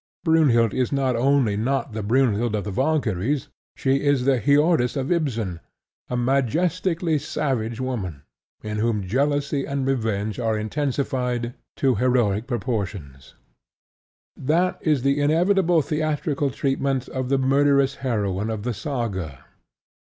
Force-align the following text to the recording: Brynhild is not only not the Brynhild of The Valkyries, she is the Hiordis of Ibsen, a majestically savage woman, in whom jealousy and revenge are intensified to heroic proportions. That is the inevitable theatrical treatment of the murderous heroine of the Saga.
Brynhild 0.25 0.73
is 0.73 0.91
not 0.91 1.15
only 1.15 1.55
not 1.55 1.93
the 1.93 2.01
Brynhild 2.01 2.55
of 2.55 2.63
The 2.63 2.71
Valkyries, 2.71 3.49
she 3.75 4.01
is 4.03 4.25
the 4.25 4.39
Hiordis 4.39 4.97
of 4.97 5.11
Ibsen, 5.11 5.59
a 6.09 6.17
majestically 6.17 7.19
savage 7.19 7.79
woman, 7.79 8.23
in 8.63 8.77
whom 8.79 9.03
jealousy 9.05 9.63
and 9.63 9.85
revenge 9.85 10.39
are 10.39 10.57
intensified 10.57 11.53
to 11.75 11.93
heroic 11.93 12.47
proportions. 12.47 13.35
That 14.35 14.79
is 14.81 15.03
the 15.03 15.21
inevitable 15.21 15.83
theatrical 15.83 16.49
treatment 16.49 17.07
of 17.07 17.29
the 17.29 17.37
murderous 17.37 17.97
heroine 18.01 18.49
of 18.49 18.63
the 18.63 18.73
Saga. 18.73 19.45